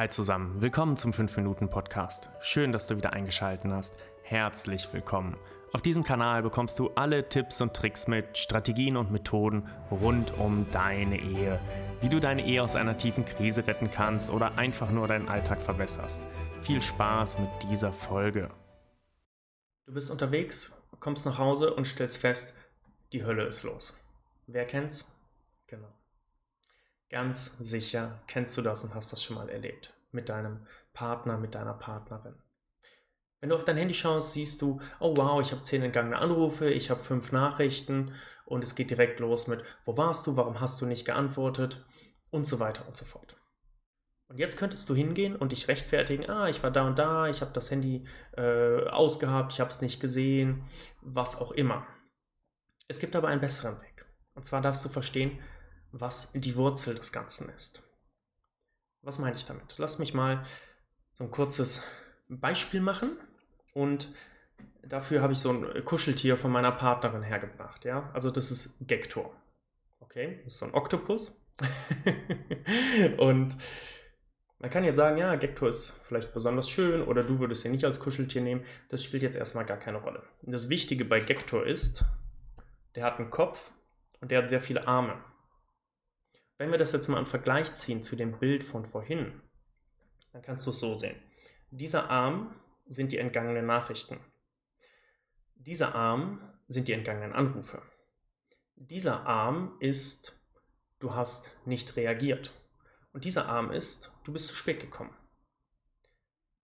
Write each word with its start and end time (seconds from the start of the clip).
Hi 0.00 0.08
zusammen, 0.08 0.62
willkommen 0.62 0.96
zum 0.96 1.12
5-Minuten-Podcast. 1.12 2.30
Schön, 2.40 2.72
dass 2.72 2.86
du 2.86 2.96
wieder 2.96 3.12
eingeschaltet 3.12 3.70
hast. 3.70 3.98
Herzlich 4.22 4.90
willkommen. 4.94 5.36
Auf 5.74 5.82
diesem 5.82 6.04
Kanal 6.04 6.42
bekommst 6.42 6.78
du 6.78 6.88
alle 6.94 7.28
Tipps 7.28 7.60
und 7.60 7.74
Tricks 7.74 8.08
mit, 8.08 8.38
Strategien 8.38 8.96
und 8.96 9.12
Methoden 9.12 9.68
rund 9.90 10.38
um 10.38 10.64
deine 10.70 11.20
Ehe. 11.20 11.60
Wie 12.00 12.08
du 12.08 12.18
deine 12.18 12.46
Ehe 12.46 12.62
aus 12.62 12.76
einer 12.76 12.96
tiefen 12.96 13.26
Krise 13.26 13.66
retten 13.66 13.90
kannst 13.90 14.30
oder 14.30 14.56
einfach 14.56 14.90
nur 14.90 15.06
deinen 15.06 15.28
Alltag 15.28 15.60
verbesserst. 15.60 16.26
Viel 16.62 16.80
Spaß 16.80 17.38
mit 17.38 17.50
dieser 17.64 17.92
Folge. 17.92 18.48
Du 19.84 19.92
bist 19.92 20.10
unterwegs, 20.10 20.82
kommst 20.98 21.26
nach 21.26 21.36
Hause 21.36 21.74
und 21.74 21.84
stellst 21.84 22.22
fest, 22.22 22.54
die 23.12 23.22
Hölle 23.22 23.44
ist 23.44 23.64
los. 23.64 24.02
Wer 24.46 24.64
kennt's? 24.64 25.14
Genau. 25.66 25.88
Ganz 27.10 27.58
sicher 27.58 28.22
kennst 28.28 28.56
du 28.56 28.62
das 28.62 28.84
und 28.84 28.94
hast 28.94 29.12
das 29.12 29.22
schon 29.22 29.36
mal 29.36 29.48
erlebt. 29.48 29.92
Mit 30.12 30.28
deinem 30.28 30.66
Partner, 30.92 31.38
mit 31.38 31.54
deiner 31.54 31.74
Partnerin. 31.74 32.36
Wenn 33.40 33.50
du 33.50 33.56
auf 33.56 33.64
dein 33.64 33.76
Handy 33.76 33.94
schaust, 33.94 34.32
siehst 34.32 34.62
du, 34.62 34.80
oh 35.00 35.16
wow, 35.16 35.40
ich 35.40 35.50
habe 35.50 35.62
zehn 35.62 35.82
entgangene 35.82 36.18
Anrufe, 36.18 36.70
ich 36.70 36.90
habe 36.90 37.02
fünf 37.02 37.32
Nachrichten 37.32 38.14
und 38.44 38.62
es 38.62 38.74
geht 38.74 38.90
direkt 38.90 39.18
los 39.18 39.48
mit, 39.48 39.64
wo 39.84 39.96
warst 39.96 40.26
du, 40.26 40.36
warum 40.36 40.60
hast 40.60 40.80
du 40.80 40.86
nicht 40.86 41.04
geantwortet 41.04 41.84
und 42.30 42.46
so 42.46 42.60
weiter 42.60 42.86
und 42.86 42.96
so 42.96 43.04
fort. 43.04 43.36
Und 44.28 44.38
jetzt 44.38 44.58
könntest 44.58 44.88
du 44.88 44.94
hingehen 44.94 45.34
und 45.34 45.50
dich 45.50 45.66
rechtfertigen, 45.66 46.30
ah, 46.30 46.48
ich 46.48 46.62
war 46.62 46.70
da 46.70 46.86
und 46.86 46.98
da, 46.98 47.28
ich 47.28 47.40
habe 47.40 47.52
das 47.52 47.70
Handy 47.70 48.06
äh, 48.36 48.86
ausgehabt, 48.88 49.52
ich 49.52 49.60
habe 49.60 49.70
es 49.70 49.82
nicht 49.82 50.00
gesehen, 50.00 50.64
was 51.00 51.40
auch 51.40 51.50
immer. 51.50 51.86
Es 52.86 53.00
gibt 53.00 53.16
aber 53.16 53.28
einen 53.28 53.40
besseren 53.40 53.80
Weg. 53.80 54.04
Und 54.34 54.44
zwar 54.44 54.60
darfst 54.60 54.84
du 54.84 54.88
verstehen, 54.88 55.40
was 55.92 56.32
die 56.32 56.56
Wurzel 56.56 56.94
des 56.94 57.12
Ganzen 57.12 57.48
ist. 57.50 57.88
Was 59.02 59.18
meine 59.18 59.36
ich 59.36 59.44
damit? 59.44 59.76
Lass 59.78 59.98
mich 59.98 60.14
mal 60.14 60.44
so 61.14 61.24
ein 61.24 61.30
kurzes 61.30 61.84
Beispiel 62.28 62.80
machen 62.80 63.16
und 63.74 64.12
dafür 64.82 65.22
habe 65.22 65.32
ich 65.32 65.38
so 65.38 65.50
ein 65.50 65.84
Kuscheltier 65.84 66.36
von 66.36 66.50
meiner 66.50 66.72
Partnerin 66.72 67.22
hergebracht. 67.22 67.84
Ja? 67.84 68.10
Also 68.12 68.30
das 68.30 68.50
ist 68.50 68.86
Gektor. 68.86 69.34
Okay, 70.00 70.36
das 70.44 70.54
ist 70.54 70.58
so 70.58 70.66
ein 70.66 70.74
Oktopus. 70.74 71.40
und 73.18 73.56
man 74.58 74.70
kann 74.70 74.84
jetzt 74.84 74.96
sagen, 74.96 75.16
ja, 75.16 75.34
Gektor 75.36 75.68
ist 75.68 76.02
vielleicht 76.04 76.34
besonders 76.34 76.68
schön 76.68 77.02
oder 77.02 77.22
du 77.22 77.38
würdest 77.38 77.64
ihn 77.64 77.72
nicht 77.72 77.84
als 77.84 78.00
Kuscheltier 78.00 78.42
nehmen. 78.42 78.64
Das 78.88 79.02
spielt 79.02 79.22
jetzt 79.22 79.36
erstmal 79.36 79.64
gar 79.64 79.78
keine 79.78 79.98
Rolle. 79.98 80.22
Das 80.42 80.68
Wichtige 80.68 81.04
bei 81.04 81.20
Gektor 81.20 81.64
ist, 81.64 82.04
der 82.94 83.04
hat 83.04 83.18
einen 83.18 83.30
Kopf 83.30 83.70
und 84.20 84.30
der 84.30 84.38
hat 84.38 84.48
sehr 84.48 84.60
viele 84.60 84.86
Arme. 84.86 85.22
Wenn 86.60 86.72
wir 86.72 86.76
das 86.76 86.92
jetzt 86.92 87.08
mal 87.08 87.18
im 87.18 87.24
Vergleich 87.24 87.74
ziehen 87.74 88.02
zu 88.02 88.16
dem 88.16 88.38
Bild 88.38 88.62
von 88.62 88.84
vorhin, 88.84 89.40
dann 90.30 90.42
kannst 90.42 90.66
du 90.66 90.72
es 90.72 90.78
so 90.78 90.94
sehen. 90.94 91.16
Dieser 91.70 92.10
Arm 92.10 92.54
sind 92.86 93.12
die 93.12 93.16
entgangenen 93.16 93.64
Nachrichten. 93.64 94.20
Dieser 95.54 95.94
Arm 95.94 96.52
sind 96.68 96.86
die 96.86 96.92
entgangenen 96.92 97.32
Anrufe. 97.32 97.80
Dieser 98.76 99.24
Arm 99.26 99.78
ist, 99.80 100.38
du 100.98 101.14
hast 101.14 101.56
nicht 101.66 101.96
reagiert. 101.96 102.52
Und 103.14 103.24
dieser 103.24 103.48
Arm 103.48 103.70
ist, 103.70 104.12
du 104.24 104.32
bist 104.34 104.48
zu 104.48 104.54
spät 104.54 104.80
gekommen. 104.80 105.16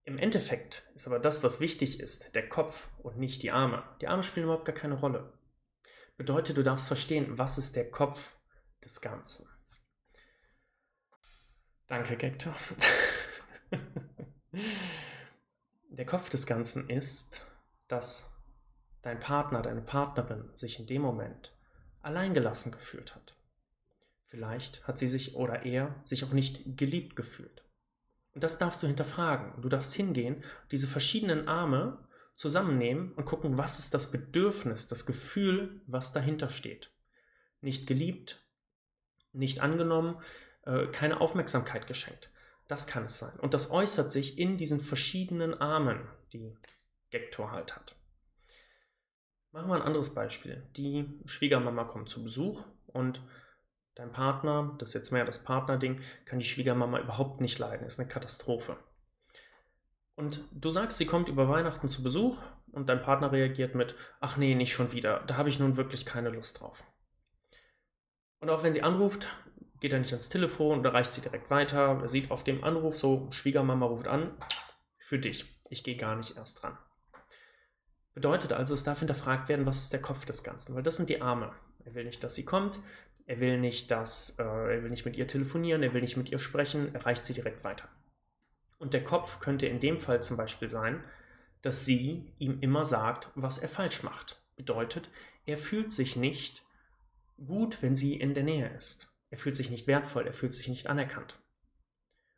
Im 0.05 0.19
Endeffekt 0.19 0.87
ist 0.95 1.07
aber 1.07 1.21
das, 1.21 1.43
was 1.43 1.59
wichtig 1.59 2.01
ist, 2.01 2.35
der 2.35 2.47
Kopf 2.51 2.91
und 2.99 3.17
nicht 3.17 3.43
die 3.43 3.51
Arme. 3.51 3.83
Die 4.03 4.09
Arme 4.09 4.25
spielen 4.25 4.45
überhaupt 4.45 4.67
gar 4.67 4.75
keine 4.75 5.01
Rolle. 5.01 5.33
Bedeutet, 6.19 6.59
du 6.59 6.63
darfst 6.63 6.87
verstehen, 6.87 7.39
was 7.39 7.57
ist 7.57 7.77
der 7.77 7.91
Kopf 7.91 8.37
des 8.85 9.01
Ganzen. 9.01 9.56
Danke, 11.89 12.17
Gektor. 12.17 12.55
Der 15.89 16.07
Kopf 16.07 16.29
des 16.31 16.47
Ganzen 16.47 16.91
ist, 16.91 17.43
dass 17.87 18.43
dein 19.03 19.21
Partner, 19.21 19.63
deine 19.63 19.83
Partnerin 19.83 20.51
sich 20.55 20.81
in 20.81 20.87
dem 20.87 21.03
Moment 21.03 21.57
alleingelassen 22.03 22.73
gefühlt 22.73 23.15
hat. 23.15 23.37
Vielleicht 24.27 24.87
hat 24.87 24.99
sie 24.99 25.07
sich 25.07 25.37
oder 25.37 25.65
er 25.65 25.95
sich 26.05 26.25
auch 26.25 26.33
nicht 26.33 26.77
geliebt 26.77 27.15
gefühlt. 27.15 27.65
Und 28.35 28.43
das 28.43 28.59
darfst 28.59 28.83
du 28.83 28.89
hinterfragen. 28.89 29.63
Du 29.63 29.69
darfst 29.69 29.95
hingehen, 29.95 30.45
diese 30.73 30.89
verschiedenen 30.89 31.47
Arme 31.47 32.05
zusammennehmen 32.35 33.13
und 33.13 33.25
gucken, 33.25 33.57
was 33.57 33.79
ist 33.79 33.95
das 33.95 34.11
Bedürfnis, 34.11 34.89
das 34.89 35.07
Gefühl, 35.07 35.81
was 35.87 36.13
dahinter 36.13 36.49
steht. 36.49 36.91
Nicht 37.61 37.87
geliebt, 37.87 38.45
nicht 39.33 39.61
angenommen, 39.61 40.21
äh, 40.67 40.87
keine 40.89 41.21
Aufmerksamkeit 41.21 41.87
geschenkt. 41.87 42.31
Das 42.69 42.87
kann 42.87 43.05
es 43.05 43.19
sein. 43.19 43.39
Und 43.41 43.55
das 43.55 43.71
äußert 43.71 44.11
sich 44.11 44.39
in 44.39 44.59
diesen 44.59 44.81
verschiedenen 44.81 45.55
Armen, 45.61 46.09
die 46.33 46.57
Gektor 47.11 47.53
halt 47.53 47.77
hat. 47.77 47.97
Machen 49.53 49.69
wir 49.69 49.77
ein 49.77 49.83
anderes 49.83 50.15
Beispiel. 50.15 50.69
Die 50.77 51.21
Schwiegermama 51.25 51.85
kommt 51.85 52.11
zu 52.11 52.23
Besuch 52.23 52.63
und 52.87 53.23
dein 53.95 54.13
Partner, 54.13 54.75
das 54.79 54.91
ist 54.91 54.95
jetzt 54.95 55.13
mehr 55.13 55.25
das 55.25 55.45
Partnerding, 55.45 56.03
kann 56.25 56.41
die 56.41 56.45
Schwiegermama 56.45 57.01
überhaupt 57.01 57.41
nicht 57.41 57.59
leiden. 57.59 57.87
Ist 57.87 58.01
eine 58.01 58.09
Katastrophe. 58.09 58.77
Und 60.17 60.41
du 60.53 60.71
sagst, 60.71 60.99
sie 60.99 61.07
kommt 61.07 61.29
über 61.29 61.49
Weihnachten 61.49 61.89
zu 61.89 62.03
Besuch 62.03 62.37
und 62.73 62.89
dein 62.89 63.03
Partner 63.03 63.33
reagiert 63.33 63.75
mit, 63.75 63.95
ach 64.21 64.37
nee, 64.37 64.55
nicht 64.55 64.73
schon 64.73 64.93
wieder, 64.93 65.21
da 65.27 65.37
habe 65.37 65.49
ich 65.49 65.59
nun 65.59 65.77
wirklich 65.77 66.05
keine 66.05 66.31
Lust 66.31 66.61
drauf. 66.61 66.85
Und 68.41 68.51
auch 68.51 68.63
wenn 68.63 68.73
sie 68.73 68.83
anruft, 68.83 69.29
geht 69.81 69.93
er 69.93 69.99
nicht 69.99 70.13
ans 70.13 70.29
Telefon 70.29 70.81
oder 70.81 70.95
reicht 70.95 71.13
sie 71.13 71.21
direkt 71.21 71.51
weiter. 71.51 71.99
Er 72.01 72.09
sieht 72.09 72.31
auf 72.31 72.45
dem 72.45 72.65
Anruf 72.65 72.97
so, 72.97 73.29
Schwiegermama 73.31 73.87
ruft 73.87 74.07
an, 74.07 74.37
für 74.99 75.19
dich. 75.19 75.45
Ich 75.71 75.85
gehe 75.85 75.97
gar 75.97 76.17
nicht 76.17 76.37
erst 76.37 76.63
dran. 76.63 76.79
Bedeutet 78.15 78.53
also, 78.53 78.73
es 78.73 78.85
darf 78.85 79.01
hinterfragt 79.01 79.49
werden, 79.49 79.67
was 79.67 79.83
ist 79.83 79.93
der 79.93 80.01
Kopf 80.01 80.25
des 80.25 80.43
Ganzen, 80.43 80.75
weil 80.75 80.83
das 80.83 80.97
sind 80.97 81.09
die 81.09 81.21
Arme. 81.21 81.53
Er 81.85 81.95
will 81.95 82.05
nicht, 82.05 82.25
dass 82.25 82.35
sie 82.35 82.45
kommt, 82.45 82.81
er 83.27 83.41
will 83.41 83.59
nicht, 83.59 83.91
dass, 83.91 84.39
äh, 84.39 84.43
er 84.43 84.83
will 84.83 84.91
nicht 84.91 85.05
mit 85.05 85.17
ihr 85.17 85.27
telefonieren, 85.27 85.83
er 85.83 85.93
will 85.93 86.01
nicht 86.01 86.17
mit 86.17 86.31
ihr 86.31 86.39
sprechen, 86.39 86.95
er 86.95 87.05
reicht 87.05 87.25
sie 87.25 87.35
direkt 87.35 87.63
weiter. 87.65 87.89
Und 88.79 88.95
der 88.95 89.05
Kopf 89.05 89.41
könnte 89.41 89.67
in 89.67 89.81
dem 89.81 89.99
Fall 89.99 90.23
zum 90.23 90.37
Beispiel 90.37 90.71
sein, 90.71 91.05
dass 91.63 91.85
sie 91.85 92.33
ihm 92.39 92.61
immer 92.61 92.85
sagt, 92.85 93.29
was 93.35 93.59
er 93.59 93.69
falsch 93.69 94.03
macht. 94.03 94.43
Bedeutet, 94.57 95.11
er 95.45 95.59
fühlt 95.59 95.93
sich 95.93 96.17
nicht 96.17 96.65
gut, 97.45 97.83
wenn 97.83 97.97
sie 97.97 98.15
in 98.15 98.35
der 98.35 98.45
Nähe 98.45 98.69
ist. 98.77 99.16
Er 99.31 99.39
fühlt 99.39 99.57
sich 99.57 99.71
nicht 99.71 99.87
wertvoll, 99.87 100.27
er 100.27 100.33
fühlt 100.33 100.55
sich 100.55 100.69
nicht 100.69 100.87
anerkannt. 100.87 101.39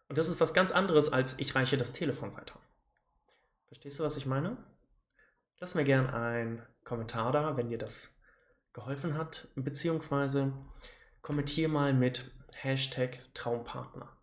Und 0.09 0.17
das 0.17 0.29
ist 0.29 0.41
was 0.41 0.55
ganz 0.55 0.73
anderes 0.73 1.13
als 1.13 1.39
ich 1.39 1.55
reiche 1.55 1.77
das 1.77 1.93
Telefon 1.93 2.35
weiter. 2.35 2.59
Verstehst 3.67 4.01
du, 4.01 4.05
was 4.05 4.17
ich 4.17 4.27
meine? 4.27 4.57
Lass 5.59 5.75
mir 5.75 5.85
gern 5.85 6.09
einen 6.09 6.63
Kommentar 6.85 7.33
da, 7.33 7.57
wenn 7.57 7.69
dir 7.69 7.79
das 7.79 8.23
geholfen 8.73 9.19
hat, 9.19 9.49
beziehungsweise 9.57 10.53
kommentier 11.21 11.69
mal 11.69 11.93
mit 11.93 12.31
Hashtag 12.55 13.21
Traumpartner. 13.35 14.17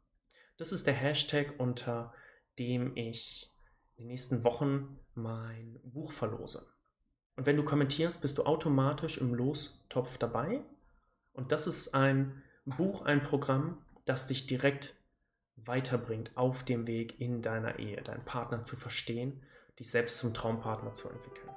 Das 0.58 0.72
ist 0.72 0.88
der 0.88 0.94
Hashtag, 0.94 1.54
unter 1.60 2.14
dem 2.58 2.96
ich 2.96 3.54
in 3.96 4.04
den 4.04 4.08
nächsten 4.08 4.44
Wochen 4.44 5.00
mein 5.14 5.80
Buch 5.84 6.12
verlose. 6.12 6.68
Und 7.36 7.46
wenn 7.46 7.58
du 7.58 7.64
kommentierst, 7.64 8.22
bist 8.22 8.38
du 8.38 8.46
automatisch 8.46 9.18
im 9.18 9.34
Lostopf 9.34 10.18
dabei. 10.18 10.64
Und 11.34 11.52
das 11.52 11.68
ist 11.68 11.94
ein 11.94 12.42
Buch 12.66 13.04
ein 13.04 13.22
Programm, 13.22 13.78
das 14.06 14.28
dich 14.28 14.48
direkt 14.48 14.96
weiterbringt 15.56 16.32
auf 16.36 16.64
dem 16.64 16.88
Weg 16.88 17.20
in 17.22 17.42
deiner 17.42 17.80
Ehe, 17.80 18.02
deinen 18.02 18.26
Partner 18.26 18.64
zu 18.64 18.76
verstehen, 18.76 19.44
dich 19.80 19.90
selbst 19.90 20.18
zum 20.18 20.34
Traumpartner 20.34 20.94
zu 20.94 21.10
entwickeln. 21.10 21.50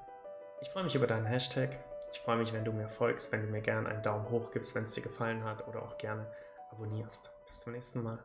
Ich 0.61 0.69
freue 0.69 0.85
mich 0.85 0.95
über 0.95 1.07
deinen 1.07 1.27
Hashtag. 1.27 1.79
Ich 2.13 2.21
freue 2.21 2.37
mich, 2.37 2.53
wenn 2.53 2.65
du 2.65 2.73
mir 2.73 2.89
folgst, 2.89 3.33
wenn 3.33 3.43
du 3.43 3.49
mir 3.49 3.61
gerne 3.61 3.89
einen 3.89 4.03
Daumen 4.03 4.29
hoch 4.31 4.51
gibst, 4.51 4.75
wenn 4.75 4.85
es 4.85 4.95
dir 4.95 5.03
gefallen 5.03 5.45
hat 5.45 5.67
oder 5.69 5.83
auch 5.83 5.99
gerne 5.99 6.31
abonnierst. 6.71 7.31
Bis 7.47 7.61
zum 7.61 7.73
nächsten 7.73 8.03
Mal. 8.03 8.25